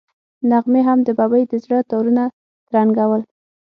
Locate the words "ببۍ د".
1.19-1.53